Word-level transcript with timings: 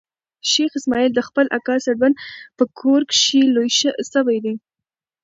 شېخ 0.51 0.71
اسماعیل 0.79 1.11
د 1.15 1.21
خپل 1.27 1.45
اکا 1.57 1.75
سړبن 1.85 2.13
په 2.57 2.63
کور 2.79 3.01
کښي 3.09 3.41
لوی 3.55 3.69
سوی 4.13 4.37
دئ. 4.43 4.55